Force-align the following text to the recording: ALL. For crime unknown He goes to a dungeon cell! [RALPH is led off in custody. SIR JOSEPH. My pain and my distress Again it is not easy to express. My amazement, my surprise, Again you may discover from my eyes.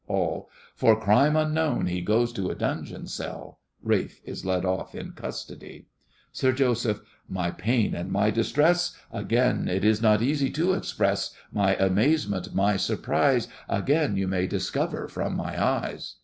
ALL. 0.07 0.49
For 0.73 0.99
crime 0.99 1.35
unknown 1.35 1.85
He 1.85 2.01
goes 2.01 2.33
to 2.33 2.49
a 2.49 2.55
dungeon 2.55 3.05
cell! 3.05 3.59
[RALPH 3.83 4.19
is 4.25 4.43
led 4.43 4.65
off 4.65 4.95
in 4.95 5.11
custody. 5.11 5.89
SIR 6.31 6.53
JOSEPH. 6.53 7.01
My 7.29 7.51
pain 7.51 7.93
and 7.93 8.11
my 8.11 8.31
distress 8.31 8.97
Again 9.11 9.67
it 9.67 9.85
is 9.85 10.01
not 10.01 10.23
easy 10.23 10.49
to 10.53 10.73
express. 10.73 11.35
My 11.51 11.75
amazement, 11.75 12.55
my 12.55 12.77
surprise, 12.77 13.47
Again 13.69 14.17
you 14.17 14.27
may 14.27 14.47
discover 14.47 15.07
from 15.07 15.35
my 15.35 15.63
eyes. 15.63 16.15